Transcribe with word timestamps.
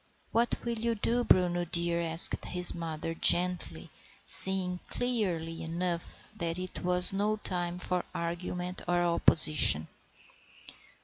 "What 0.31 0.55
will 0.65 0.79
you 0.79 0.95
do, 0.95 1.23
Bruno 1.23 1.63
dear?" 1.63 2.01
asked 2.01 2.43
his 2.45 2.73
mother 2.73 3.13
gently, 3.13 3.91
seeing 4.25 4.79
clearly 4.79 5.61
enough 5.61 6.33
that 6.37 6.57
it 6.57 6.83
was 6.83 7.13
no 7.13 7.35
time 7.37 7.77
for 7.77 8.03
argument 8.11 8.81
or 8.87 9.03
opposition. 9.03 9.87